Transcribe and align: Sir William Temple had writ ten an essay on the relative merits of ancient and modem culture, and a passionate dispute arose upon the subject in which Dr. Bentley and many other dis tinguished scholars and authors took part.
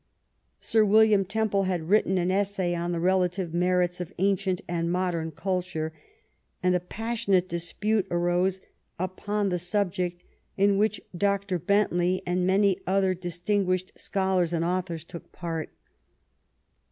Sir 0.59 0.83
William 0.83 1.23
Temple 1.25 1.65
had 1.65 1.87
writ 1.87 2.05
ten 2.07 2.17
an 2.17 2.31
essay 2.31 2.73
on 2.73 2.91
the 2.91 2.99
relative 2.99 3.53
merits 3.53 4.01
of 4.01 4.11
ancient 4.17 4.59
and 4.67 4.91
modem 4.91 5.29
culture, 5.29 5.93
and 6.63 6.73
a 6.73 6.79
passionate 6.79 7.47
dispute 7.47 8.07
arose 8.09 8.61
upon 8.97 9.49
the 9.49 9.59
subject 9.59 10.23
in 10.57 10.79
which 10.79 11.01
Dr. 11.15 11.59
Bentley 11.59 12.23
and 12.25 12.47
many 12.47 12.79
other 12.87 13.13
dis 13.13 13.39
tinguished 13.39 13.89
scholars 13.95 14.53
and 14.53 14.65
authors 14.65 15.03
took 15.03 15.31
part. 15.31 15.69